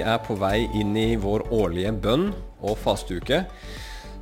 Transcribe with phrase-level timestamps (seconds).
[0.00, 2.30] Vi er på vei inn i vår årlige bønn
[2.64, 3.42] og fasteuke,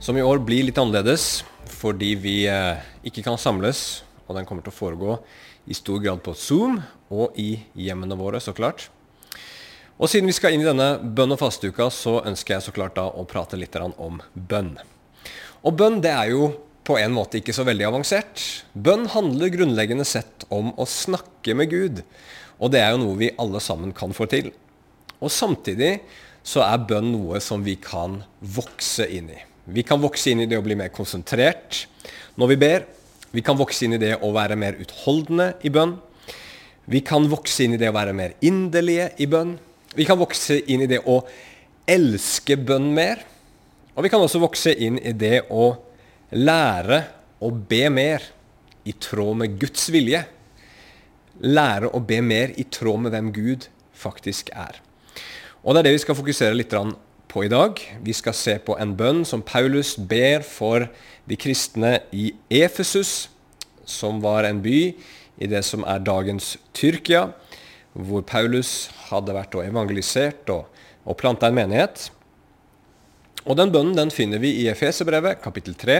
[0.02, 4.66] som i år blir litt annerledes fordi vi eh, ikke kan samles, og den kommer
[4.66, 5.14] til å foregå
[5.70, 6.80] i stor grad på Zoom
[7.14, 8.88] og i hjemmene våre, så klart.
[10.02, 12.98] Og siden vi skal inn i denne bønn- og fasteuka, så ønsker jeg så klart
[12.98, 14.74] da å prate litt om bønn.
[15.62, 18.48] Og bønn det er jo på en måte ikke så veldig avansert.
[18.74, 22.06] Bønn handler grunnleggende sett om å snakke med Gud.
[22.58, 24.50] Og det er jo noe vi alle sammen kan få til.
[25.18, 25.98] Og samtidig
[26.46, 29.38] så er bønn noe som vi kan vokse inn i.
[29.68, 31.84] Vi kan vokse inn i det å bli mer konsentrert
[32.40, 32.86] når vi ber.
[33.34, 35.98] Vi kan vokse inn i det å være mer utholdende i bønn.
[36.88, 39.58] Vi kan vokse inn i det å være mer inderlige i bønn.
[39.92, 41.20] Vi kan vokse inn i det å
[41.88, 43.20] elske bønn mer.
[43.92, 45.72] Og vi kan også vokse inn i det å
[46.32, 47.02] lære
[47.44, 48.24] å be mer
[48.88, 50.22] i tråd med Guds vilje.
[51.44, 54.78] Lære å be mer i tråd med hvem Gud faktisk er.
[55.62, 56.74] Og Det er det vi skal fokusere litt
[57.28, 57.80] på i dag.
[58.02, 60.86] Vi skal se på en bønn som Paulus ber for
[61.28, 63.28] de kristne i Efesus,
[63.84, 64.94] som var en by
[65.38, 67.32] i det som er dagens Tyrkia,
[67.92, 70.68] hvor Paulus hadde vært og evangelisert og,
[71.04, 72.06] og planta en menighet.
[73.48, 75.98] Og Den bønnen den finner vi i Efeserbrevet, kapittel 3,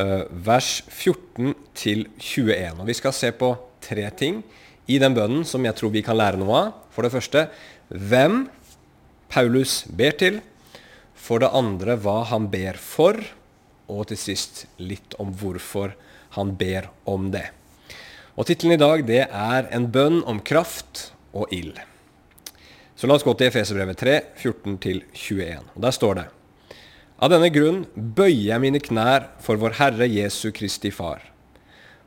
[0.00, 2.80] eh, vers 14-21.
[2.80, 4.40] Og Vi skal se på tre ting
[4.88, 6.74] i den bønnen som jeg tror vi kan lære noe av.
[6.94, 7.46] For det første
[7.92, 8.46] hvem
[9.32, 10.40] Paulus ber til.
[11.16, 13.16] For det andre hva han ber for.
[13.88, 15.94] Og til sist litt om hvorfor
[16.36, 17.46] han ber om det.
[18.36, 21.80] Og Tittelen i dag det er 'En bønn om kraft og ild'.
[22.96, 25.64] Så la oss gå til Efeserbrevet 3, 14-21.
[25.76, 26.26] Og Der står det
[27.20, 31.20] Av denne grunn bøyer jeg mine knær for vår Herre Jesu Kristi Far.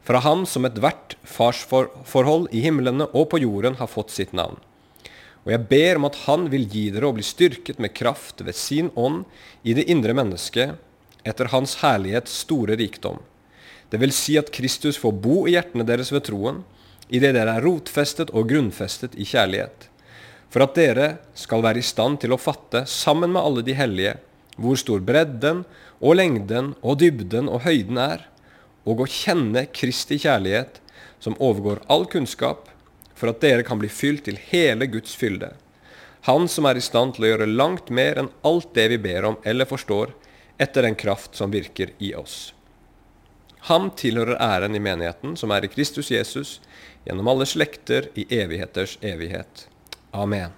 [0.04, 4.58] Fra ham som ethvert farsforhold i himlene og på jorden har fått sitt navn
[5.46, 8.58] og jeg ber om at Han vil gi dere å bli styrket med kraft ved
[8.58, 9.24] sin ånd
[9.62, 10.80] i det indre mennesket,
[11.26, 13.22] etter Hans herlighets store rikdom.
[13.94, 16.64] Det vil si at Kristus får bo i hjertene deres ved troen,
[17.14, 19.90] idet dere er rotfestet og grunnfestet i kjærlighet.
[20.50, 24.16] For at dere skal være i stand til å fatte, sammen med alle de hellige,
[24.58, 25.62] hvor stor bredden
[26.00, 28.26] og lengden og dybden og høyden er,
[28.86, 30.80] og å kjenne Kristi kjærlighet,
[31.22, 32.70] som overgår all kunnskap,
[33.16, 35.54] for at dere kan bli fylt til hele Guds fylde.
[36.28, 39.28] Han som er i stand til å gjøre langt mer enn alt det vi ber
[39.30, 40.14] om eller forstår,
[40.58, 42.54] etter den kraft som virker i oss.
[43.68, 46.60] Ham tilhører æren i menigheten, som er i Kristus Jesus,
[47.06, 49.68] gjennom alle slekter i evigheters evighet.
[50.14, 50.54] Amen.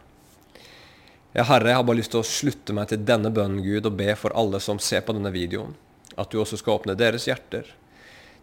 [1.34, 3.98] Ja, Herre, jeg har bare lyst til å slutte meg til denne bønnen, Gud, og
[4.00, 5.76] be for alle som ser på denne videoen,
[6.18, 7.70] at du også skal åpne deres hjerter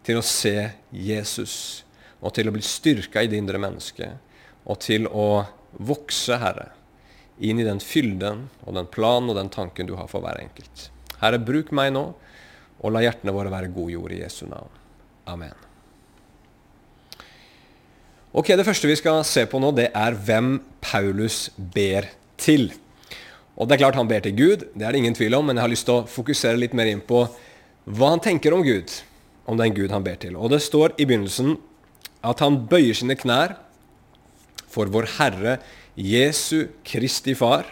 [0.05, 1.84] til å se Jesus
[2.21, 4.21] og til å bli styrka i det indre mennesket,
[4.65, 5.45] og til å
[5.75, 6.71] vokse, Herre,
[7.43, 10.89] inn i den fylden og den planen og den tanken du har for hver enkelt.
[11.19, 12.07] Herre, bruk meg nå,
[12.79, 14.81] og la hjertene våre være god jord i Jesu navn.
[15.27, 15.55] Amen.
[18.35, 22.73] Ok, Det første vi skal se på nå, det er hvem Paulus ber til.
[23.55, 25.55] Og det er klart Han ber til Gud, det er det ingen tvil om, men
[25.55, 27.23] jeg har lyst til å fokusere litt mer inn på
[27.85, 28.91] hva han tenker om Gud,
[29.47, 30.35] om den Gud han ber til.
[30.35, 31.55] Og Det står i begynnelsen
[32.25, 33.55] at han bøyer sine knær
[34.71, 35.59] for vår Herre
[35.95, 37.67] Jesu Kristi Far.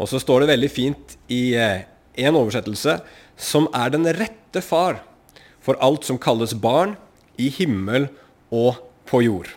[0.00, 1.84] Og så står det veldig fint i eh,
[2.24, 2.98] en oversettelse
[3.40, 5.02] som er den rette far
[5.60, 6.96] for alt som kalles barn
[7.40, 8.08] i himmel
[8.50, 9.52] og på jord.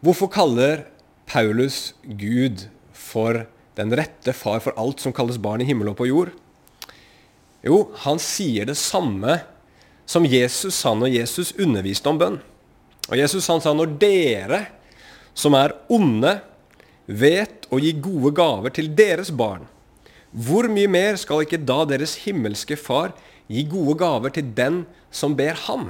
[0.00, 0.86] Hvorfor kaller
[1.28, 2.66] Paulus Gud
[2.96, 3.44] for
[3.78, 6.32] den rette far for alt som kalles barn i himmel og på jord?
[7.60, 9.42] Jo, han sier det samme
[10.08, 12.40] som Jesus sa når Jesus underviste om bønn.
[13.10, 14.60] Og Jesus han sa når dere
[15.34, 16.38] som er onde,
[17.10, 19.64] vet å gi gode gaver til deres barn,
[20.30, 23.10] hvor mye mer skal ikke da deres himmelske Far
[23.50, 25.88] gi gode gaver til den som ber ham?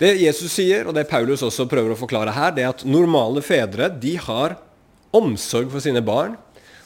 [0.00, 3.42] Det Jesus sier, og det Paulus også prøver å forklare her, det er at normale
[3.44, 4.54] fedre de har
[5.12, 6.38] omsorg for sine barn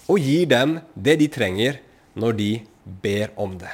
[0.08, 1.78] og gir dem det de trenger
[2.18, 2.50] når de
[3.04, 3.70] ber om det.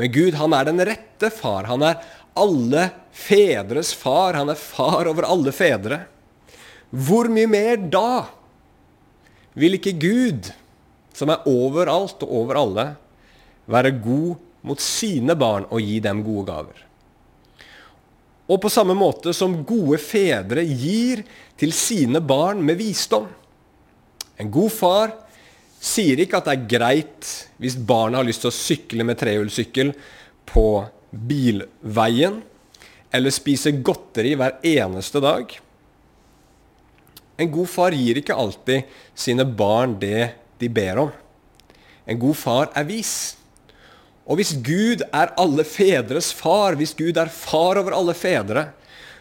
[0.00, 1.68] Men Gud han er den rette far.
[1.68, 2.00] Han er
[2.38, 4.34] alle fedres far.
[4.34, 6.02] Han er far over alle fedre.
[6.92, 8.24] Hvor mye mer da
[9.56, 10.48] vil ikke Gud,
[11.12, 12.86] som er overalt og over alle,
[13.70, 16.82] være god mot sine barn og gi dem gode gaver?
[18.52, 21.22] Og på samme måte som gode fedre gir
[21.60, 23.28] til sine barn med visdom.
[24.40, 25.12] En god far
[25.82, 27.30] sier ikke at det er greit
[27.62, 29.92] hvis barnet har lyst til å sykle med trehjulssykkel
[30.48, 30.66] på
[31.12, 32.40] bilveien,
[33.12, 35.52] eller spise godteri hver eneste dag.
[37.36, 41.12] En god far gir ikke alltid sine barn det de ber om.
[42.06, 43.14] En god far er vis.
[44.26, 48.68] Og hvis Gud er alle fedres far, hvis Gud er far over alle fedre,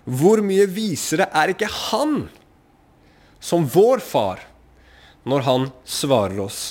[0.05, 2.25] hvor mye visere er ikke han
[3.41, 4.45] som vår far
[5.29, 6.61] når han svarer oss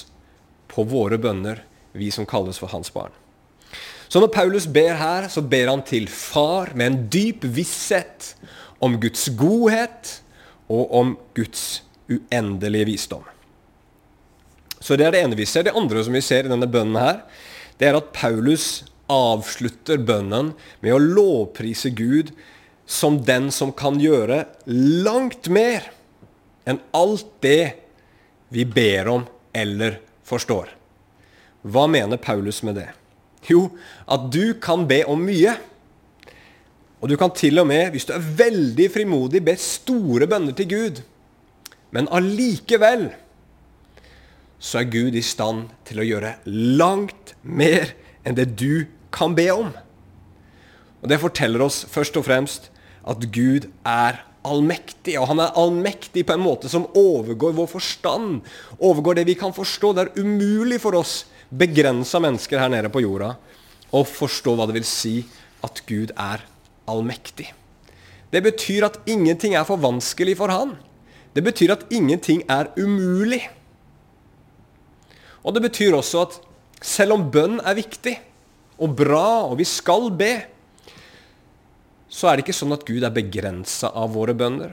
[0.70, 1.62] på våre bønner,
[1.92, 3.14] vi som kalles for hans barn?
[4.10, 8.32] Så når Paulus ber her, så ber han til far med en dyp visshet
[8.82, 10.16] om Guds godhet
[10.70, 13.22] og om Guds uendelige visdom.
[14.80, 15.62] Så det er det ene vi ser.
[15.62, 17.22] Det andre som vi ser i denne bønnen her,
[17.78, 22.32] det er at Paulus avslutter bønnen med å lovprise Gud
[22.90, 25.86] som den som kan gjøre langt mer
[26.66, 27.76] enn alt det
[28.50, 30.72] vi ber om eller forstår.
[31.62, 32.88] Hva mener Paulus med det?
[33.48, 33.70] Jo,
[34.10, 35.54] at du kan be om mye.
[37.00, 40.68] Og du kan til og med, hvis du er veldig frimodig, be store bønner til
[40.68, 41.02] Gud.
[41.90, 43.08] Men allikevel
[44.60, 46.34] så er Gud i stand til å gjøre
[46.76, 47.94] langt mer
[48.28, 48.84] enn det du
[49.14, 49.70] kan be om.
[51.00, 52.68] Og Det forteller oss først og fremst
[53.08, 55.16] at Gud er allmektig.
[55.20, 58.42] Og han er allmektig på en måte som overgår vår forstand.
[58.78, 59.94] Overgår det vi kan forstå.
[59.96, 63.34] Det er umulig for oss begrensa mennesker her nede på jorda
[63.90, 65.14] å forstå hva det vil si
[65.66, 66.44] at Gud er
[66.90, 67.50] allmektig.
[68.30, 70.76] Det betyr at ingenting er for vanskelig for han.
[71.34, 73.42] Det betyr at ingenting er umulig.
[75.42, 76.38] Og det betyr også at
[76.84, 78.16] selv om bønn er viktig
[78.80, 80.32] og bra, og vi skal be,
[82.10, 84.72] så er det ikke sånn at Gud er begrensa av våre bønner.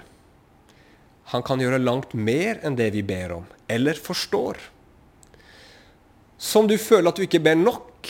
[1.33, 4.61] Han kan gjøre langt mer enn det vi ber om, eller forstår.
[6.37, 8.09] Som du føler at du ikke ber nok,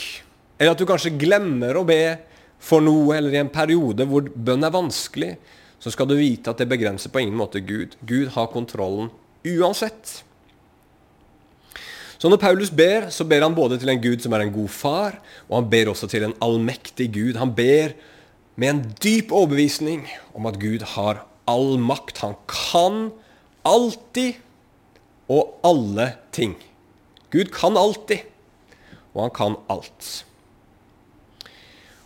[0.58, 2.18] eller at du kanskje glemmer å be
[2.60, 5.32] for noe, eller i en periode hvor bønn er vanskelig,
[5.78, 7.94] så skal du vite at det begrenser på ingen måte Gud.
[8.02, 9.12] Gud har kontrollen
[9.46, 10.22] uansett.
[12.18, 14.72] Så når Paulus ber, så ber han både til en Gud som er en god
[14.74, 17.38] far, og han ber også til en allmektig Gud.
[17.38, 17.94] Han ber
[18.58, 20.02] med en dyp overbevisning
[20.34, 22.24] om at Gud har all makt.
[22.26, 23.12] Han kan
[23.62, 24.42] alltid
[25.30, 26.56] og alle ting.
[27.34, 28.24] Gud kan alltid,
[29.14, 30.10] og han kan alt.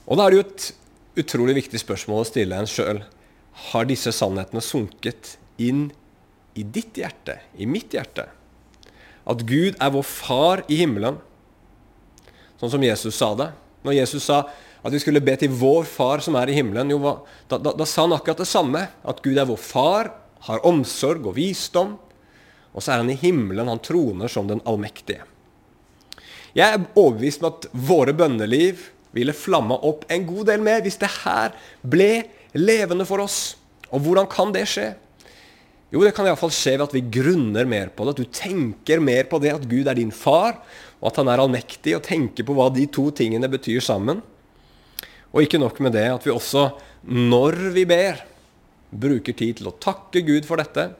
[0.06, 0.68] Og da er det jo et
[1.22, 3.02] utrolig viktig spørsmål å stille en sjøl.
[3.70, 5.90] Har disse sannhetene sunket inn
[6.58, 8.26] i ditt hjerte, i mitt hjerte?
[9.28, 11.18] at Gud er vår far i himmelen,
[12.58, 13.50] sånn som Jesus sa det.
[13.86, 14.44] Når Jesus sa
[14.82, 16.98] at vi skulle be til vår far som er i himmelen, jo,
[17.50, 18.86] da, da, da, sa han akkurat det samme.
[19.06, 20.10] At Gud er vår far,
[20.48, 21.96] har omsorg og visdom.
[22.72, 25.26] Og så er han i himmelen, han troner som den allmektige.
[26.56, 30.98] Jeg er overbevist om at våre bønneliv ville flamma opp en god del mer hvis
[31.00, 31.54] det her
[31.84, 32.24] ble
[32.56, 33.54] levende for oss.
[33.92, 34.92] Og hvordan kan det skje?
[35.92, 38.14] Jo, det kan iallfall skje ved at vi grunner mer på det.
[38.14, 40.62] At du tenker mer på det at Gud er din far,
[41.02, 44.22] og at han er allmektig, og tenker på hva de to tingene betyr sammen.
[45.32, 46.70] Og ikke nok med det, at vi også,
[47.12, 48.24] når vi ber,
[48.92, 50.90] bruker tid til å takke Gud for dette.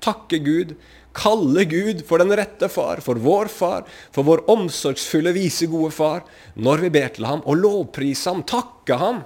[0.00, 0.72] Takke Gud.
[1.16, 3.84] Kalle Gud for den rette far, for vår far,
[4.14, 6.22] for vår omsorgsfulle, vise, gode far.
[6.54, 9.24] Når vi ber til ham, og lovprise ham, takke ham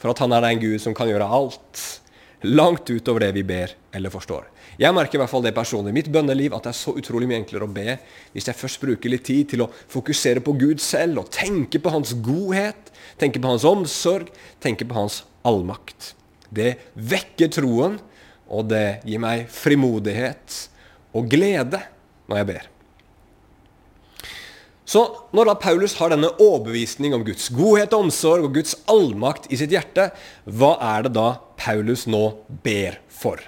[0.00, 1.84] for at han er den Gud som kan gjøre alt
[2.46, 4.44] langt utover det vi ber eller forstår.
[4.76, 7.28] Jeg merker i hvert fall det personlig i mitt bønneliv at det er så utrolig
[7.30, 7.96] mye enklere å be
[8.34, 11.92] hvis jeg først bruker litt tid til å fokusere på Gud selv og tenke på
[11.94, 14.28] Hans godhet, tenke på Hans omsorg,
[14.60, 16.12] tenke på Hans allmakt.
[16.52, 17.96] Det vekker troen,
[18.46, 20.60] og det gir meg frimodighet
[21.16, 21.80] og glede
[22.28, 22.72] når jeg ber.
[24.86, 25.02] Så
[25.34, 29.58] når da Paulus har denne overbevisning om Guds godhet og omsorg og Guds allmakt i
[29.58, 30.12] sitt hjerte,
[30.46, 32.22] hva er det da Paulus nå
[32.62, 33.42] ber for?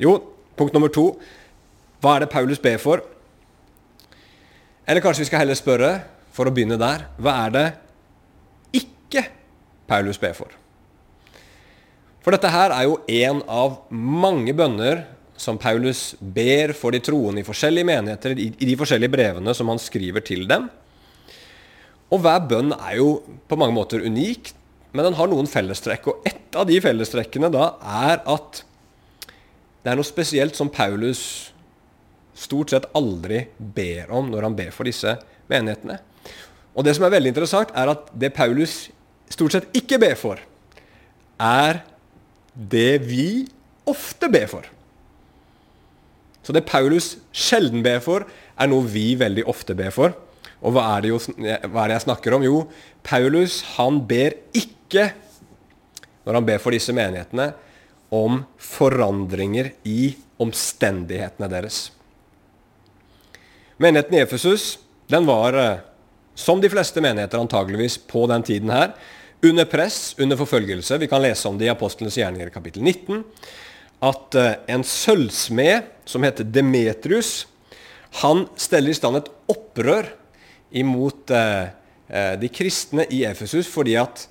[0.00, 0.16] Jo,
[0.56, 1.10] punkt nummer to.
[2.00, 3.02] Hva er det Paulus ber for?
[4.88, 5.92] Eller kanskje vi skal heller spørre,
[6.32, 7.66] for å begynne der, hva er det
[8.78, 9.26] ikke
[9.90, 10.54] Paulus ber for?
[12.24, 15.04] For dette her er jo en av mange bønner
[15.38, 19.80] som Paulus ber for de troende i forskjellige menigheter, i, de forskjellige brevene som han
[19.80, 20.66] skriver til dem.
[22.10, 23.10] Og hver bønn er jo
[23.48, 24.52] på mange måter unik,
[24.96, 26.08] men den har noen fellestrekk.
[26.10, 28.62] Og ett av de fellestrekkene da er at
[29.84, 31.22] det er noe spesielt som Paulus
[32.38, 35.14] stort sett aldri ber om når han ber for disse
[35.50, 35.98] menighetene.
[36.74, 38.88] Og det som er veldig interessant, er at det Paulus
[39.30, 40.40] stort sett ikke ber for,
[41.38, 41.82] er
[42.54, 43.46] det vi
[43.88, 44.66] ofte ber for.
[46.48, 48.24] Så det Paulus sjelden ber for,
[48.56, 50.14] er noe vi veldig ofte ber for.
[50.64, 52.46] Og hva er det, jo, hva er det jeg snakker om?
[52.46, 52.62] Jo,
[53.04, 55.10] Paulus han ber ikke,
[56.24, 57.50] når han ber for disse menighetene,
[58.16, 61.82] om forandringer i omstendighetene deres.
[63.76, 64.70] Menigheten i Efesus
[65.12, 65.84] den var, eh,
[66.32, 68.96] som de fleste menigheter antageligvis på den tiden her,
[69.44, 70.96] under press, under forfølgelse.
[71.04, 73.20] Vi kan lese om det i Apostlenes gjerninger kapittel 19.
[74.04, 77.46] At eh, en sølvsmed som heter Demetrius,
[78.22, 80.08] han steller i stand et opprør
[80.78, 81.70] imot eh,
[82.40, 84.28] de kristne i Efesus fordi at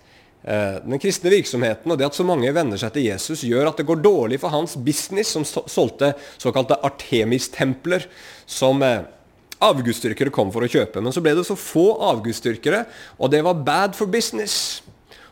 [0.47, 3.85] den kristne virksomheten og det at så mange venner seg til Jesus, gjør at det
[3.89, 8.05] går dårlig for hans business, som solgte såkalte Artemis-templer,
[8.47, 11.03] som avgudsdyrkere kom for å kjøpe.
[11.03, 12.85] Men så ble det så få avgudsdyrkere,
[13.19, 14.85] og det var bad for business.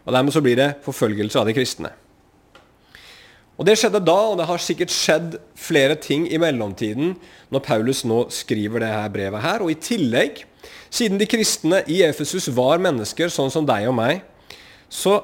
[0.03, 1.95] Og Dermed så blir det forfølgelse av de kristne.
[3.55, 7.13] Og Det skjedde da, og det har sikkert skjedd flere ting i mellomtiden
[7.53, 9.63] når Paulus nå skriver det her brevet her.
[9.63, 10.41] Og i tillegg,
[10.91, 14.25] siden de kristne i Efesus var mennesker sånn som deg og meg,
[14.91, 15.21] så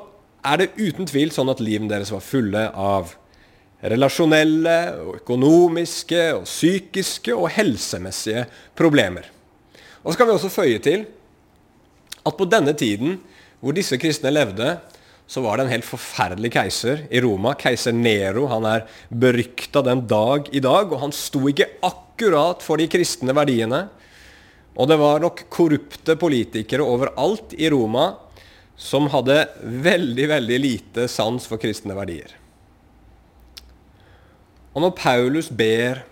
[0.47, 3.11] er det uten tvil sånn at livene deres var fulle av
[3.81, 8.45] relasjonelle, og økonomiske, og psykiske og helsemessige
[8.77, 9.27] problemer.
[10.05, 11.05] Og så kan vi også føye til
[12.21, 13.19] at på denne tiden
[13.61, 14.77] hvor disse kristne levde,
[15.31, 17.53] så var det en helt forferdelig keiser i Roma.
[17.55, 18.50] Keiser Nero.
[18.51, 23.31] Han er berykta den dag i dag, og han sto ikke akkurat for de kristne
[23.38, 23.85] verdiene.
[24.75, 28.09] Og det var nok korrupte politikere overalt i Roma
[28.75, 32.35] som hadde veldig, veldig lite sans for kristne verdier.
[34.75, 36.03] Og når Paulus ber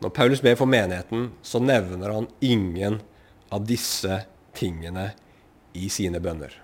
[0.00, 3.02] når Paulus ber for menigheten, så nevner han ingen
[3.52, 4.22] av disse
[4.56, 5.10] tingene
[5.76, 6.63] i sine bønner.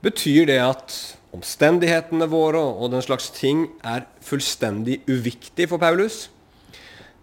[0.00, 0.94] Betyr det at
[1.36, 6.28] omstendighetene våre og den slags ting er fullstendig uviktig for Paulus?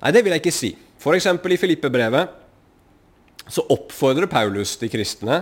[0.01, 0.71] Nei, det vil jeg ikke si.
[1.01, 1.27] F.eks.
[1.27, 2.35] i Filippe-brevet
[3.47, 5.41] så oppfordrer Paulus de kristne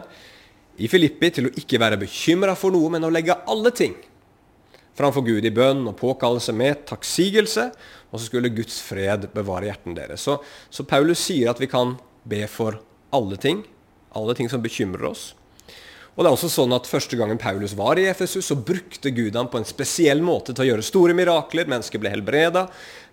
[0.80, 3.96] i Filippi til å ikke være bekymra for noe, men å legge alle ting
[4.96, 7.70] framfor Gud i bønn og påkallelse med takksigelse,
[8.12, 10.24] og så skulle Guds fred bevare hjerten deres.
[10.24, 10.38] Så,
[10.72, 12.80] så, Paulus sier at vi kan be for
[13.15, 13.65] alle ting,
[14.15, 15.34] alle ting som bekymrer oss.
[16.15, 19.36] Og det er også sånn at Første gangen Paulus var i Efesus, så brukte Gud
[19.36, 21.67] ham på en spesiell måte til å gjøre store mirakler.
[21.72, 22.69] Mennesker ble helbreda,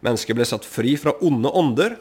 [0.07, 1.99] mennesker ble satt fri fra onde ånder.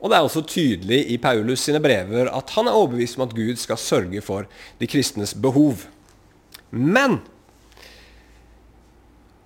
[0.00, 3.36] Og det er også tydelig i Paulus sine brever at han er overbevist om at
[3.36, 4.48] Gud skal sørge for
[4.80, 5.84] de kristnes behov.
[6.72, 7.18] Men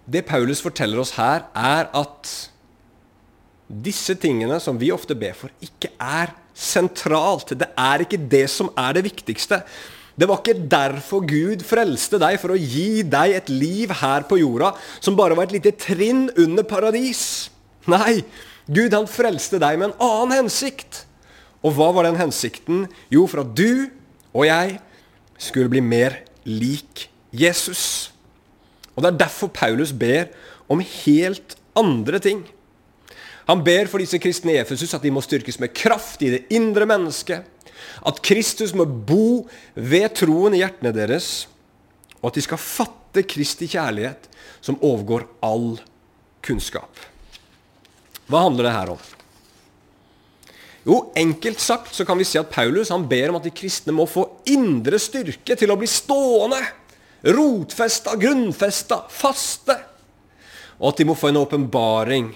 [0.06, 2.30] det Paulus forteller oss her, er at
[3.66, 7.56] disse tingene som vi ofte ber for, ikke er sentralt.
[7.58, 9.62] Det er ikke det som er det viktigste.
[10.14, 14.38] Det var ikke derfor Gud frelste deg, for å gi deg et liv her på
[14.38, 17.50] jorda som bare var et lite trinn under paradis.
[17.90, 18.22] Nei,
[18.70, 21.02] Gud han frelste deg med en annen hensikt.
[21.64, 22.86] Og hva var den hensikten?
[23.12, 23.90] Jo, for at du
[24.34, 24.78] og jeg
[25.40, 28.12] skulle bli mer lik Jesus.
[28.94, 30.30] Og Det er derfor Paulus ber
[30.70, 32.44] om helt andre ting.
[33.48, 36.44] Han ber for disse kristne i Efesus at de må styrkes med kraft i det
[36.54, 37.44] indre mennesket.
[38.06, 41.46] At Kristus må bo ved troen i hjertene deres.
[42.20, 44.30] Og at de skal fatte Kristi kjærlighet,
[44.64, 45.74] som overgår all
[46.44, 47.02] kunnskap.
[48.28, 49.02] Hva handler det her om?
[50.84, 53.92] Jo, Enkelt sagt så kan vi si at Paulus han ber om at de kristne
[53.96, 56.60] må få indre styrke til å bli stående
[57.24, 59.76] rotfesta, grunnfesta, faste.
[60.80, 62.32] Og at de må få en åpenbaring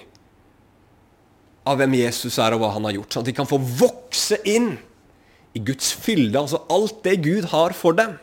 [1.69, 3.13] av hvem Jesus er, og hva han har gjort.
[3.13, 4.71] Sånn at de kan få vokse inn
[5.65, 8.17] Guds fylde, altså alt det Gud har for dem.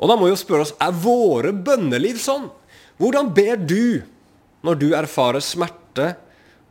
[0.00, 2.48] Og da må vi jo spørre oss er våre bønneliv sånn.
[3.00, 4.02] Hvordan ber du
[4.64, 6.14] når du erfarer smerte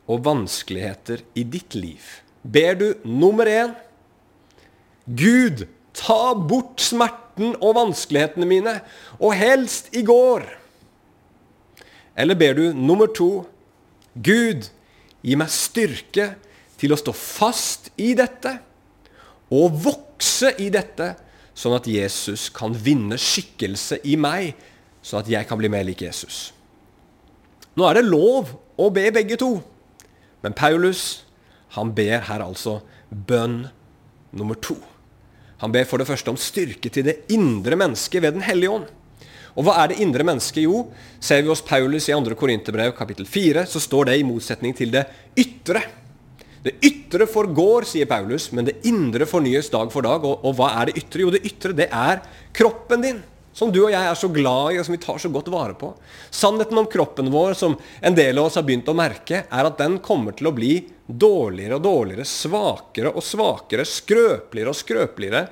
[0.10, 2.02] og vanskeligheter i ditt liv?
[2.42, 3.76] Ber du nummer én
[5.10, 5.66] Gud,
[5.98, 8.76] ta bort smerten og vanskelighetene mine,
[9.18, 10.46] og helst i går?
[12.20, 13.48] Eller ber du nummer to
[14.14, 14.68] Gud,
[15.22, 16.34] gi meg styrke
[16.80, 18.58] til å stå fast i dette
[19.50, 21.14] og vokse i dette,
[21.58, 24.54] sånn at Jesus kan vinne skikkelse i meg,
[25.02, 26.50] sånn at jeg kan bli mer lik Jesus.
[27.76, 29.58] Nå er det lov å be begge to,
[30.44, 31.26] men Paulus
[31.76, 32.80] han ber her altså
[33.10, 33.68] bønn
[34.36, 34.78] nummer to.
[35.60, 38.88] Han ber for det første om styrke til det indre mennesket ved Den hellige ånd.
[39.58, 40.64] Og hva er det indre mennesket?
[40.64, 40.86] Jo,
[41.20, 42.36] ser vi hos Paulus i 2.
[42.40, 45.04] Korinterbrev kapittel 4, så står det i motsetning til det
[45.40, 45.82] ytre.
[46.64, 50.26] Det ytre forgår, sier Paulus, men det indre fornyes dag for dag.
[50.28, 51.24] Og, og hva er det ytre?
[51.24, 52.24] Jo, det ytre det er
[52.56, 53.22] kroppen din
[53.60, 55.76] som du og jeg er så glad i, og som vi tar så godt vare
[55.76, 55.90] på.
[56.32, 59.80] Sannheten om kroppen vår, som en del av oss har begynt å merke, er at
[59.82, 65.44] den kommer til å bli dårligere og dårligere, svakere og svakere, skrøpeligere og skrøpeligere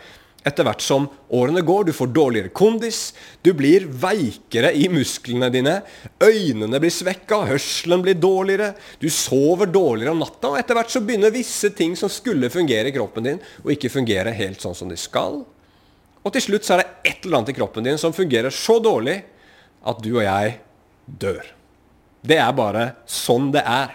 [0.48, 1.88] etter hvert som årene går.
[1.88, 3.12] Du får dårligere kondis,
[3.46, 5.80] du blir veikere i musklene dine.
[6.24, 10.54] Øynene blir svekka, hørselen blir dårligere, du sover dårligere om natta.
[10.54, 13.94] Og etter hvert så begynner visse ting som skulle fungere i kroppen din, å ikke
[13.94, 15.44] fungere helt sånn som de skal.
[16.24, 18.80] Og til slutt så er det et eller annet i kroppen din som fungerer så
[18.84, 19.22] dårlig
[19.88, 20.58] at du og jeg
[21.08, 21.46] dør.
[22.28, 23.94] Det er bare sånn det er.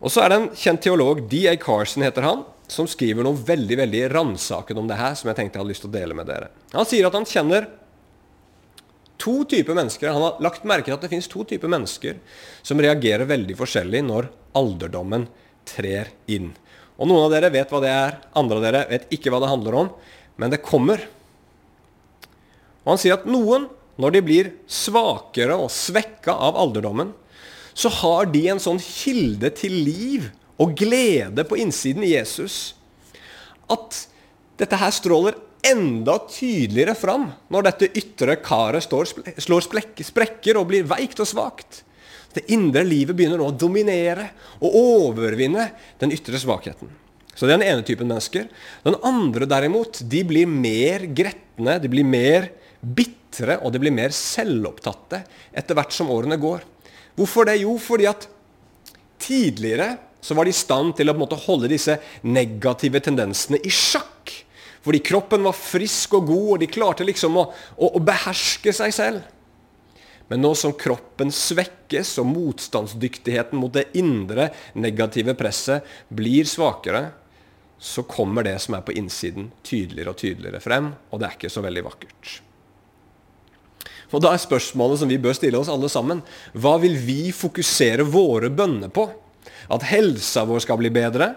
[0.00, 1.52] Og så er det en kjent teolog, D.A.
[1.60, 5.58] Carson heter han, som skriver noe veldig veldig ransakende om det her, som jeg tenkte
[5.58, 6.50] jeg hadde lyst til å dele med dere.
[6.72, 7.66] Han sier at han kjenner
[9.20, 10.12] to typer mennesker.
[10.14, 12.20] Han har lagt merke til at det finnes to typer mennesker
[12.62, 15.26] som reagerer veldig forskjellig når alderdommen
[15.68, 16.52] trer inn.
[17.00, 19.50] Og Noen av dere vet hva det er, andre av dere vet ikke hva det
[19.50, 19.92] handler om,
[20.40, 21.02] men det kommer.
[22.84, 23.68] Og Han sier at noen,
[24.00, 27.12] når de blir svakere og svekka av alderdommen,
[27.76, 32.74] så har de en sånn kilde til liv og glede på innsiden i Jesus
[33.70, 34.04] at
[34.60, 39.66] dette her stråler enda tydeligere fram når dette ytre karet slår
[40.06, 41.82] sprekker og blir veikt og svakt.
[42.30, 46.90] Det indre livet begynner nå å dominere og overvinne den ytre svakheten.
[47.34, 48.50] Så det er den ene typen mennesker.
[48.84, 52.50] Den andre derimot, de blir mer gretne, de blir mer
[52.80, 55.22] bitre og de blir mer selvopptatte
[55.56, 56.62] etter hvert som årene går.
[57.18, 57.60] Hvorfor det?
[57.62, 58.28] Jo, fordi at
[59.20, 64.32] tidligere så var de i stand til å måte, holde disse negative tendensene i sjakk.
[64.84, 67.46] Fordi kroppen var frisk og god, og de klarte liksom å,
[67.76, 69.24] å, å beherske seg selv.
[70.30, 77.08] Men nå som kroppen svekkes og motstandsdyktigheten mot det indre negative presset blir svakere,
[77.80, 81.50] så kommer det som er på innsiden, tydeligere og tydeligere frem, og det er ikke
[81.50, 82.36] så veldig vakkert.
[84.10, 86.22] Og Da er spørsmålet som vi bør stille oss alle sammen,
[86.52, 89.06] hva vil vi fokusere våre bønner på?
[89.68, 91.34] At helsa vår skal bli bedre,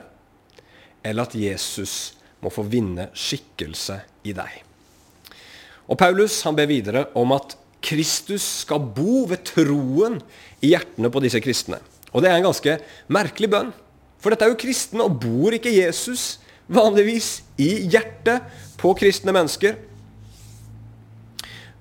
[1.03, 4.62] eller at Jesus må få vinne skikkelse i deg?
[5.91, 10.21] Og Paulus han ber videre om at Kristus skal bo ved troen
[10.63, 11.81] i hjertene på disse kristne.
[12.13, 12.77] Og det er en ganske
[13.12, 13.73] merkelig bønn.
[14.23, 16.38] For dette er jo kristne, og bor ikke Jesus
[16.71, 18.45] vanligvis i hjertet
[18.79, 19.75] på kristne mennesker?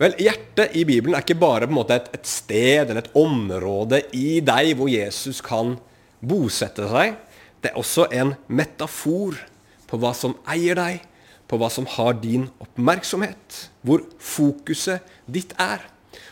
[0.03, 3.13] Vel, Hjertet i Bibelen er ikke bare på en måte et, et sted eller et
[3.19, 5.77] område i deg hvor Jesus kan
[6.23, 7.17] bosette seg.
[7.63, 9.39] Det er også en metafor
[9.91, 11.03] på hva som eier deg,
[11.51, 13.67] på hva som har din oppmerksomhet.
[13.85, 15.85] Hvor fokuset ditt er.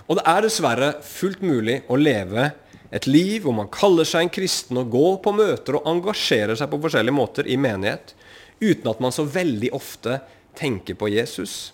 [0.08, 2.50] Og det er dessverre fullt mulig å leve
[2.90, 6.70] et liv hvor man kaller seg en kristen og går på møter og engasjerer seg
[6.72, 8.16] på forskjellige måter i menighet,
[8.58, 10.18] uten at man så veldig ofte
[10.58, 11.70] tenker på Jesus.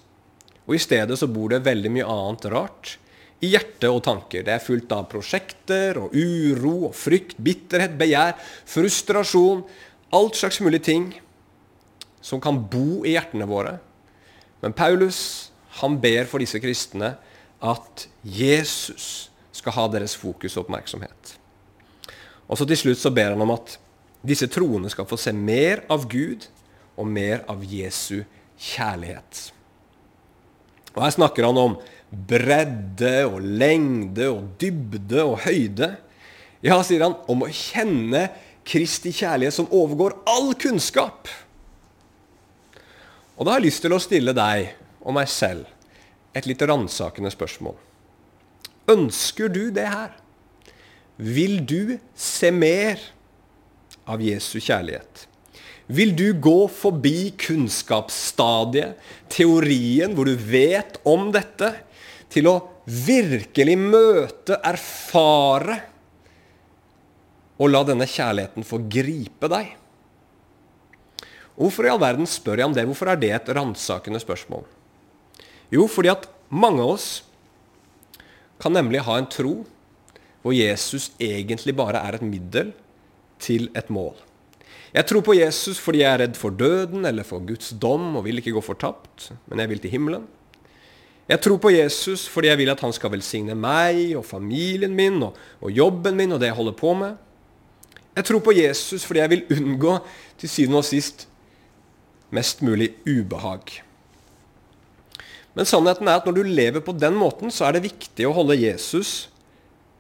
[0.67, 2.97] Og I stedet så bor det veldig mye annet rart
[3.45, 4.45] i hjerte og tanker.
[4.47, 8.37] Det er fullt av prosjekter og uro og frykt, bitterhet, begjær,
[8.69, 9.65] frustrasjon.
[10.17, 11.11] Alt slags mulige ting
[12.25, 13.77] som kan bo i hjertene våre.
[14.65, 17.15] Men Paulus han ber for disse kristne
[17.61, 21.37] at Jesus skal ha deres fokus og oppmerksomhet.
[22.47, 23.77] Og så Til slutt så ber han om at
[24.27, 26.49] disse troende skal få se mer av Gud
[26.97, 28.25] og mer av Jesu
[28.57, 29.51] kjærlighet.
[30.97, 31.77] Og Her snakker han om
[32.29, 35.93] bredde og lengde og dybde og høyde.
[36.65, 38.27] Ja, sier han, om å kjenne
[38.67, 41.31] Kristi kjærlighet som overgår all kunnskap.
[43.37, 44.73] Og da har jeg lyst til å stille deg
[45.05, 45.69] og meg selv
[46.37, 47.77] et litt ransakende spørsmål.
[48.91, 50.13] Ønsker du det her?
[51.17, 53.01] Vil du se mer
[54.07, 55.27] av Jesu kjærlighet?
[55.87, 58.97] Vil du gå forbi kunnskapsstadiet,
[59.31, 61.71] teorien hvor du vet om dette,
[62.33, 65.81] til å virkelig møte, erfare
[67.57, 69.75] og la denne kjærligheten få gripe deg?
[71.57, 72.85] Hvorfor i all verden spør jeg om det?
[72.89, 74.67] Hvorfor er det et ransakende spørsmål?
[75.73, 77.09] Jo, fordi at mange av oss
[78.61, 79.59] kan nemlig ha en tro
[80.45, 82.71] hvor Jesus egentlig bare er et middel
[83.43, 84.15] til et mål.
[84.95, 88.25] Jeg tror på Jesus fordi jeg er redd for døden eller for Guds dom og
[88.29, 90.29] vil ikke gå fortapt, men jeg vil til himmelen.
[91.27, 95.19] Jeg tror på Jesus fordi jeg vil at han skal velsigne meg og familien min
[95.27, 97.17] og, og jobben min og det jeg holder på med.
[98.17, 99.99] Jeg tror på Jesus fordi jeg vil unngå
[100.39, 101.27] til syvende og sist
[102.35, 103.83] mest mulig ubehag.
[105.57, 108.35] Men sannheten er at når du lever på den måten, så er det viktig å
[108.37, 109.31] holde Jesus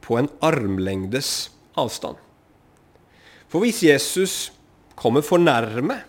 [0.05, 1.49] på en armlengdes
[1.81, 2.19] avstand.
[3.49, 4.35] For hvis Jesus
[4.99, 6.03] kommer for nærme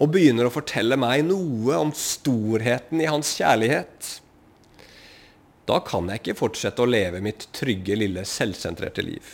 [0.00, 4.16] og begynner å fortelle meg noe om storheten i hans kjærlighet,
[5.68, 9.26] da kan jeg ikke fortsette å leve mitt trygge, lille, selvsentrerte liv.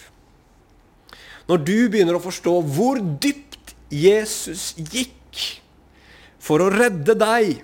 [1.46, 5.44] Når du begynner å forstå hvor dypt Jesus gikk
[6.42, 7.62] for å redde deg,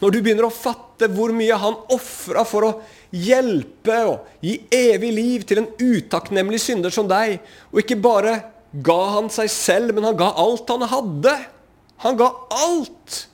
[0.00, 2.72] når du begynner å fatte hvor mye han ofra for å
[3.14, 7.40] hjelpe og gi evig liv til en utakknemlig synder som deg,
[7.72, 8.38] og ikke bare
[8.84, 11.34] ga han seg selv, men han ga alt han hadde.
[12.04, 13.24] Han ga alt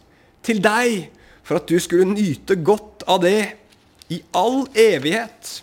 [0.46, 1.10] til deg
[1.46, 3.40] for at du skulle nyte godt av det
[4.14, 5.56] i all evighet.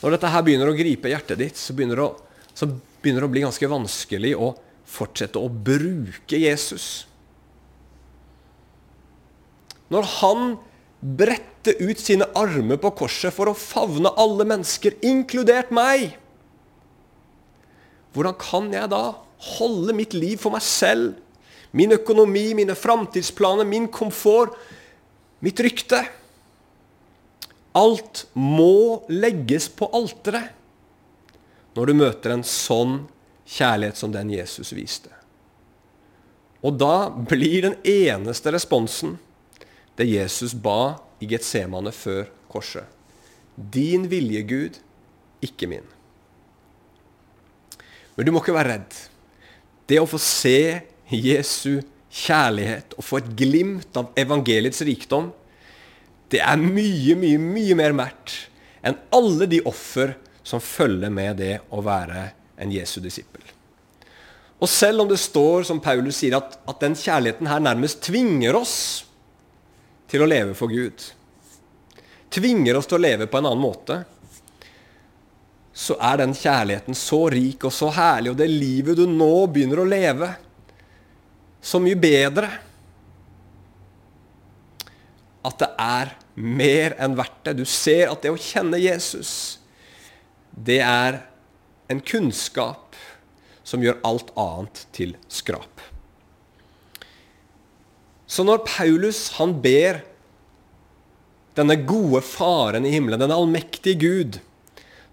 [0.00, 2.70] Når dette her begynner å gripe hjertet ditt, så begynner det å,
[3.02, 4.54] begynner det å bli ganske vanskelig å
[4.86, 7.04] fortsette å bruke Jesus.
[9.92, 10.56] Når han
[11.00, 16.16] bredte ut sine armer på korset for å favne alle mennesker, inkludert meg,
[18.16, 19.04] hvordan kan jeg da
[19.56, 21.16] holde mitt liv for meg selv,
[21.76, 24.56] min økonomi, mine framtidsplaner, min komfort,
[25.44, 26.00] mitt rykte?
[27.76, 30.54] Alt må legges på alteret
[31.76, 33.02] når du møter en sånn
[33.44, 35.12] kjærlighet som den Jesus viste.
[36.64, 39.18] Og da blir den eneste responsen
[39.96, 42.88] det Jesus ba i Getsemane før korset.
[43.56, 44.80] Din vilje, Gud,
[45.44, 45.84] ikke min.
[48.16, 48.96] Men du må ikke være redd.
[49.86, 55.30] Det å få se Jesu kjærlighet og få et glimt av evangeliets rikdom,
[56.32, 58.34] det er mye, mye, mye mer verdt
[58.86, 62.30] enn alle de offer som følger med det å være
[62.62, 63.42] en Jesu disippel.
[64.56, 68.56] Og selv om det står, som Paulus sier, at, at den kjærligheten her nærmest tvinger
[68.56, 68.76] oss
[70.10, 71.02] til å leve for Gud,
[72.32, 74.00] tvinger oss til å leve på en annen måte,
[75.76, 79.82] så er den kjærligheten så rik og så herlig, og det livet du nå begynner
[79.82, 80.30] å leve,
[81.60, 82.48] så mye bedre
[85.46, 87.56] at det er mer enn verdt det.
[87.60, 89.58] Du ser at det å kjenne Jesus,
[90.50, 91.20] det er
[91.92, 92.96] en kunnskap
[93.66, 95.82] som gjør alt annet til skrap.
[98.26, 100.00] Så når Paulus han ber
[101.56, 104.40] denne gode Faren i himmelen, denne allmektige Gud,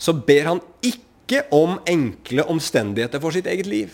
[0.04, 3.94] så ber han ikke om enkle omstendigheter for sitt eget liv.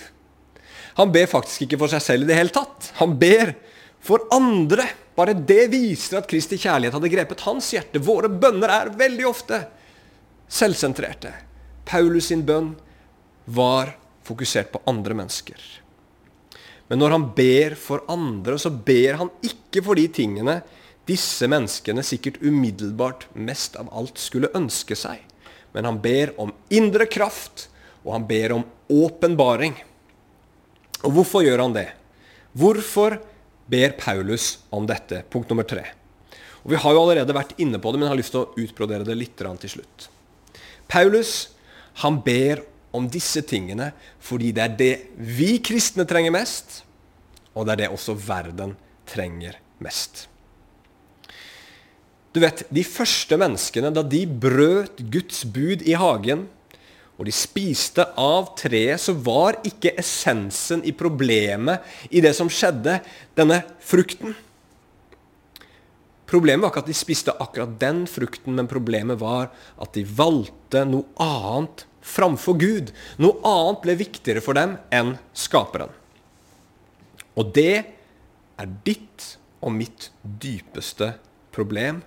[0.98, 2.90] Han ber faktisk ikke for seg selv i det hele tatt.
[2.98, 3.54] Han ber
[4.04, 4.88] for andre.
[5.16, 8.02] Bare det viser at Kristi kjærlighet hadde grepet hans hjerte.
[8.02, 9.62] Våre bønner er veldig ofte
[10.50, 11.36] selvsentrerte.
[11.86, 12.74] Paulus sin bønn
[13.46, 13.94] var
[14.26, 15.62] fokusert på andre mennesker.
[16.90, 20.60] Men når han ber for andre, så ber han ikke for de tingene
[21.10, 25.22] disse menneskene sikkert umiddelbart mest av alt skulle ønske seg.
[25.74, 27.68] Men han ber om indre kraft,
[28.04, 29.76] og han ber om åpenbaring.
[31.04, 31.88] Og hvorfor gjør han det?
[32.58, 33.20] Hvorfor
[33.70, 35.22] ber Paulus om dette?
[35.30, 35.86] Punkt nummer tre.
[36.64, 38.66] Og Vi har jo allerede vært inne på det, men jeg har lyst til å
[38.66, 40.10] utbrodere det litt til slutt.
[40.90, 41.54] Paulus
[42.02, 42.64] han ber
[42.96, 43.92] om disse tingene
[44.24, 46.84] fordi det er det vi kristne trenger mest,
[47.54, 48.76] og det er det også verden
[49.10, 50.29] trenger mest.
[52.34, 56.48] Du vet, De første menneskene, da de brøt Guds bud i hagen,
[57.20, 61.84] og de spiste av treet, så var ikke essensen i problemet
[62.16, 63.02] i det som skjedde,
[63.36, 64.38] denne frukten.
[66.30, 69.50] Problemet var ikke at de spiste akkurat den frukten, men problemet var
[69.82, 72.94] at de valgte noe annet framfor Gud.
[73.20, 75.92] Noe annet ble viktigere for dem enn skaperen.
[77.36, 77.82] Og det
[78.60, 81.18] er ditt og mitt dypeste
[81.56, 82.04] problem.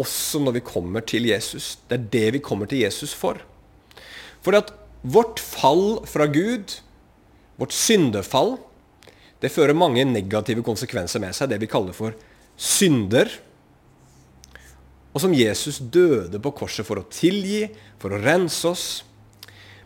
[0.00, 1.76] Også når vi kommer til Jesus.
[1.88, 3.40] Det er det vi kommer til Jesus for.
[4.42, 6.78] For at vårt fall fra Gud,
[7.60, 8.56] vårt syndefall,
[9.42, 11.50] det fører mange negative konsekvenser med seg.
[11.50, 12.14] Det vi kaller for
[12.56, 13.30] synder
[15.12, 17.66] og som Jesus døde på korset for å tilgi,
[18.00, 18.86] for å rense oss.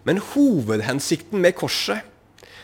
[0.07, 2.05] Men hovedhensikten med korset,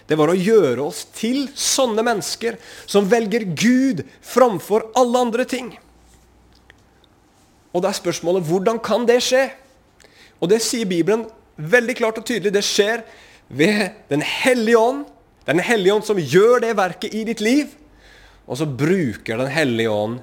[0.06, 2.58] det var å gjøre oss til sånne mennesker
[2.90, 5.72] som velger Gud framfor alle andre ting.
[7.72, 9.46] Og da er spørsmålet hvordan kan det skje?
[10.42, 11.24] Og det sier Bibelen
[11.56, 12.52] veldig klart og tydelig.
[12.52, 13.04] Det skjer
[13.48, 15.04] ved Den hellige ånd.
[15.44, 17.72] Det er Den hellige ånd som gjør det verket i ditt liv.
[18.46, 20.20] Og så bruker Den hellige ånd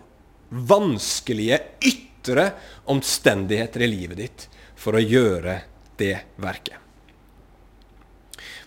[0.50, 2.52] vanskelige ytre
[2.90, 4.48] omstendigheter i livet ditt
[4.80, 5.60] for å gjøre
[6.00, 6.78] det verket.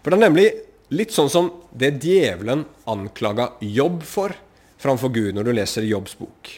[0.03, 0.47] For det er nemlig
[0.95, 4.35] litt sånn som det djevelen anklaga Jobb for
[4.83, 6.51] framfor Gud, når du leser Jobbs bok.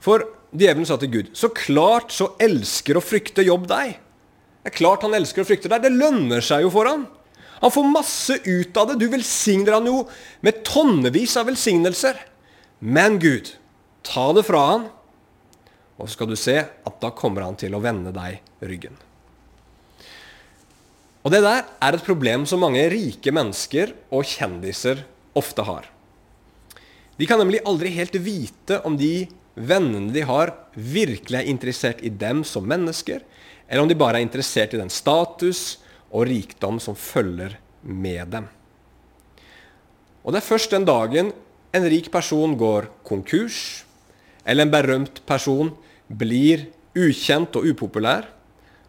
[0.00, 3.96] For djevelen sa til Gud, så klart så elsker og frykter Jobb deg.
[4.60, 5.86] Det er klart han elsker og frykter deg.
[5.86, 7.06] Det lønner seg jo for han.
[7.60, 8.98] Han får masse ut av det.
[9.00, 10.02] Du velsigner han jo
[10.44, 12.18] med tonnevis av velsignelser.
[12.80, 13.52] Men Gud,
[14.04, 14.88] ta det fra han,
[16.00, 18.96] og så skal du se at da kommer han til å vende deg ryggen.
[21.20, 25.04] Og det der er et problem som mange rike mennesker og kjendiser
[25.36, 25.90] ofte har.
[27.20, 29.28] De kan nemlig aldri helt vite om de
[29.66, 33.22] vennene de har, virkelig er interessert i dem som mennesker,
[33.68, 35.78] eller om de bare er interessert i den status
[36.10, 38.48] og rikdom som følger med dem.
[40.24, 41.30] Og det er først den dagen
[41.76, 43.84] en rik person går konkurs,
[44.44, 45.70] eller en berømt person
[46.10, 46.66] blir
[46.98, 48.26] ukjent og upopulær,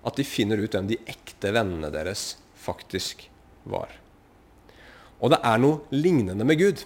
[0.01, 3.27] at de finner ut hvem de ekte vennene deres faktisk
[3.69, 3.91] var.
[5.21, 6.81] Og det er noe lignende med Gud.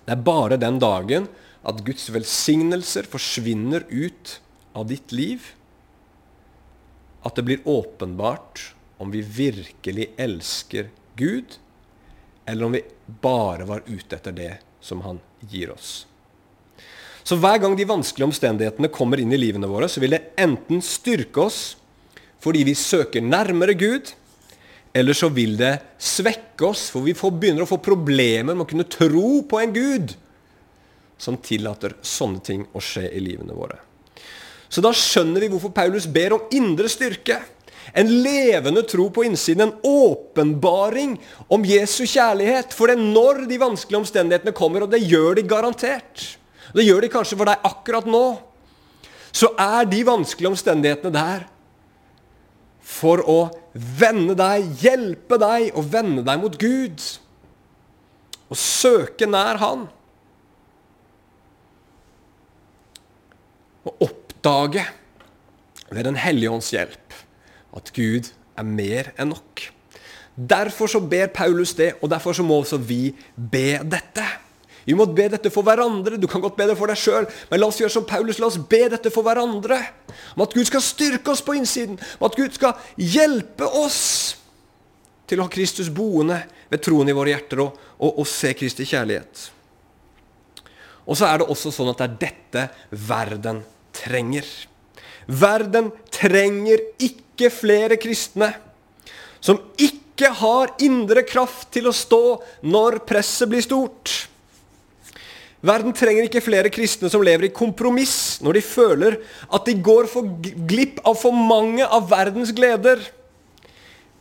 [0.00, 1.28] Det er bare den dagen
[1.66, 4.38] at Guds velsignelser forsvinner ut
[4.72, 5.52] av ditt liv,
[7.26, 8.70] at det blir åpenbart
[9.00, 11.58] om vi virkelig elsker Gud,
[12.48, 12.84] eller om vi
[13.20, 16.06] bare var ute etter det som Han gir oss.
[17.22, 20.80] Så hver gang de vanskelige omstendighetene kommer inn i livene våre, så vil det enten
[20.84, 21.60] styrke oss
[22.40, 24.14] fordi vi søker nærmere Gud,
[24.96, 28.70] eller så vil det svekke oss, for vi får, begynner å få problemer med å
[28.70, 30.14] kunne tro på en Gud
[31.20, 33.78] som tillater sånne ting å skje i livene våre.
[34.70, 37.40] Så da skjønner vi hvorfor Paulus ber om indre styrke.
[37.96, 41.16] En levende tro på innsiden, en åpenbaring
[41.50, 42.74] om Jesu kjærlighet.
[42.76, 46.26] For det er når de vanskelige omstendighetene kommer, og det gjør de garantert,
[46.70, 48.26] det gjør de kanskje for deg akkurat nå,
[49.34, 51.48] så er de vanskelige omstendighetene der
[52.90, 53.40] for å
[53.74, 57.02] vende deg, hjelpe deg og vende deg mot Gud.
[58.50, 59.86] Og søke nær Han.
[63.84, 64.84] Og oppdage
[65.90, 67.16] ved Den hellige ånds hjelp
[67.76, 69.62] at Gud er mer enn nok.
[70.34, 74.24] Derfor så ber Paulus det, og derfor så må også vi be dette.
[74.86, 76.18] Vi må be dette for hverandre.
[76.18, 78.40] Du kan godt be det for deg sjøl, men la oss gjøre som Paulus.
[78.40, 79.78] La oss be dette for hverandre.
[80.34, 82.00] Om at Gud skal styrke oss på innsiden.
[82.18, 84.00] Om at Gud skal hjelpe oss
[85.30, 86.40] til å ha Kristus boende
[86.70, 89.50] ved troen i våre hjerter og, og, og se Kristi kjærlighet.
[91.10, 92.66] Og så er det også sånn at det er dette
[93.10, 93.64] verden
[93.96, 94.46] trenger.
[95.26, 98.52] Verden trenger ikke flere kristne
[99.42, 102.22] som ikke har indre kraft til å stå
[102.68, 104.12] når presset blir stort.
[105.66, 109.18] Verden trenger ikke flere kristne som lever i kompromiss når de føler
[109.50, 110.28] at de går for
[110.70, 113.02] glipp av for mange av verdens gleder,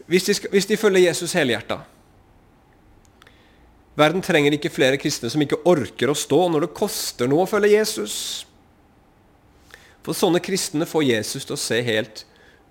[0.09, 1.83] hvis de, skal, hvis de følger Jesus helhjerta.
[3.99, 7.49] Verden trenger ikke flere kristne som ikke orker å stå når det koster noe å
[7.49, 8.15] følge Jesus.
[10.05, 12.23] For sånne kristne får Jesus til å se helt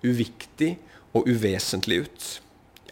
[0.07, 0.77] uviktig
[1.17, 2.29] og uvesentlig ut.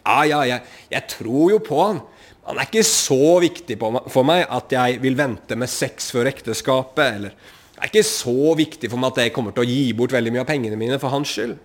[0.03, 2.03] Ja, ja, jeg, jeg tror jo på han.
[2.47, 7.17] Han er ikke så viktig for meg at jeg vil vente med sex før ekteskapet.
[7.17, 10.15] Eller det er ikke så viktig for meg at jeg kommer til å gi bort
[10.15, 11.57] veldig mye av pengene mine for hans skyld.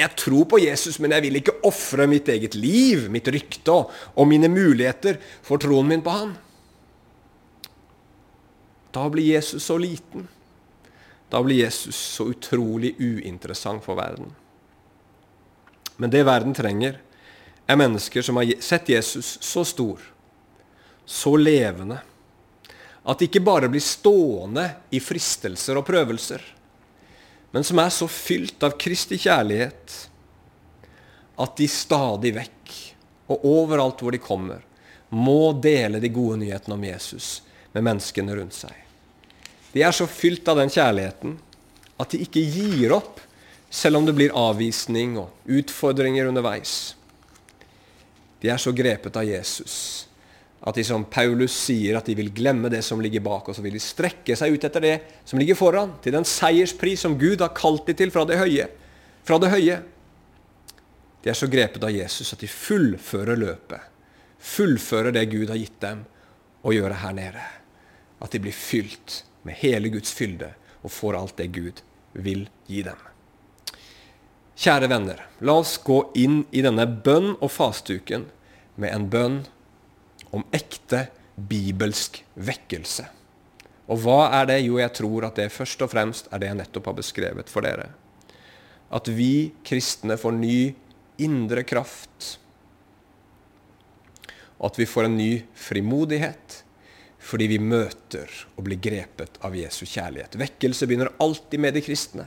[0.00, 4.28] Jeg tror på Jesus, men jeg vil ikke ofre mitt eget liv, mitt rykte og
[4.28, 6.36] mine muligheter for troen min på han.
[8.90, 10.28] Da blir Jesus så liten.
[11.30, 14.32] Da blir Jesus så utrolig uinteressant for verden.
[15.96, 16.96] Men det verden trenger,
[17.70, 20.00] er mennesker som har sett Jesus så stor,
[21.06, 22.00] så levende,
[23.04, 26.42] at de ikke bare blir stående i fristelser og prøvelser,
[27.50, 29.96] men som er så fylt av Kristi kjærlighet
[31.40, 32.74] at de stadig vekk
[33.30, 34.62] og overalt hvor de kommer,
[35.10, 37.40] må dele de gode nyhetene om Jesus
[37.72, 38.74] med menneskene rundt seg.
[39.72, 41.36] De er så fylt av den kjærligheten
[42.00, 43.20] at de ikke gir opp
[43.70, 46.94] selv om det blir avvisning og utfordringer underveis.
[48.42, 50.09] De er så grepet av Jesus
[50.60, 53.64] at de som Paulus sier, at de vil glemme det som ligger bak, og så
[53.64, 57.40] vil de strekke seg ut etter det som ligger foran, til den seierspris som Gud
[57.40, 58.66] har kalt dem til fra det høye.
[59.24, 59.78] Fra det høye.
[61.24, 63.88] De er så grepet av Jesus at de fullfører løpet.
[64.40, 66.04] Fullfører det Gud har gitt dem
[66.64, 67.44] å gjøre her nede.
[68.20, 71.80] At de blir fylt med hele Guds fylde og får alt det Gud
[72.12, 73.00] vil gi dem.
[74.60, 78.26] Kjære venner, la oss gå inn i denne bønn og fasteuken
[78.80, 79.38] med en bønn
[80.34, 83.06] om ekte bibelsk vekkelse.
[83.90, 84.60] Og hva er det?
[84.62, 87.66] Jo, jeg tror at det først og fremst er det jeg nettopp har beskrevet for
[87.66, 87.88] dere.
[88.90, 90.58] At vi kristne får ny
[91.22, 92.36] indre kraft.
[94.60, 96.64] Og at vi får en ny frimodighet
[97.20, 100.38] fordi vi møter og blir grepet av Jesu kjærlighet.
[100.40, 102.24] Vekkelse begynner alltid med de kristne.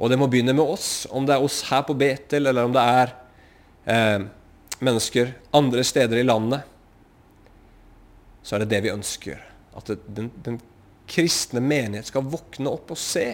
[0.00, 2.72] Og det må begynne med oss, om det er oss her på Betel, eller om
[2.72, 3.12] det er
[3.84, 4.24] eh,
[4.80, 6.64] mennesker andre steder i landet.
[8.48, 9.42] Så er det det vi ønsker.
[9.76, 10.56] At den, den,
[11.08, 13.26] kristne menighet skal våkne opp og se.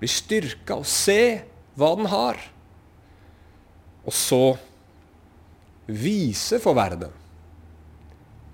[0.00, 1.20] Bli styrka og se
[1.76, 2.40] hva den har.
[4.04, 4.42] Og så
[5.88, 7.12] vise for verden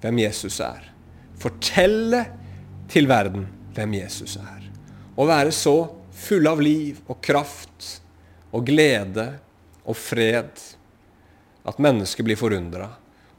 [0.02, 0.86] hvem Jesus er.
[1.42, 2.24] Fortelle
[2.90, 4.66] til verden hvem Jesus er.
[5.14, 5.76] Å være så
[6.14, 7.90] full av liv og kraft
[8.54, 9.32] og glede
[9.82, 10.62] og fred
[11.66, 12.92] at mennesker blir forundra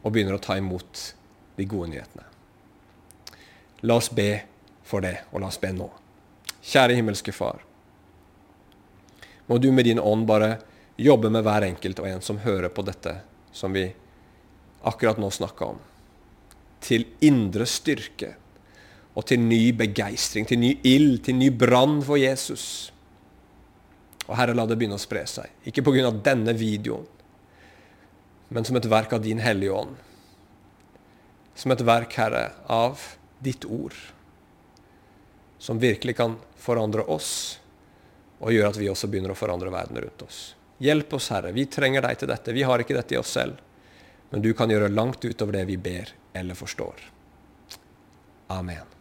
[0.03, 1.11] og begynner å ta imot
[1.55, 2.25] de gode nyhetene.
[3.85, 4.29] La oss be
[4.85, 5.89] for det, og la oss be nå.
[6.65, 7.61] Kjære himmelske Far.
[9.45, 10.57] Må du med din ånd bare
[10.97, 13.19] jobbe med hver enkelt og en som hører på dette
[13.53, 13.85] som vi
[14.85, 15.77] akkurat nå snakka om.
[16.81, 18.33] Til indre styrke
[19.15, 22.91] og til ny begeistring, til ny ild, til ny brann for Jesus.
[24.25, 25.51] Og Herre, la det begynne å spre seg.
[25.69, 26.11] Ikke pga.
[26.11, 27.05] denne videoen,
[28.49, 29.95] men som et verk av din Hellige Ånd.
[31.55, 32.99] Som et verk, Herre, av
[33.39, 33.95] ditt ord.
[35.57, 37.59] Som virkelig kan forandre oss,
[38.39, 40.41] og gjøre at vi også begynner å forandre verden rundt oss.
[40.83, 41.53] Hjelp oss, Herre.
[41.55, 42.53] Vi trenger deg til dette.
[42.53, 43.61] Vi har ikke dette i oss selv.
[44.29, 46.99] Men du kan gjøre langt utover det vi ber eller forstår.
[48.51, 48.94] Amen.